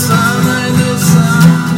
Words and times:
sun, 0.00 0.66
in 0.66 0.76
the 0.78 0.98
sun. 0.98 1.69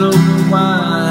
over 0.00 0.50
wine. 0.50 1.09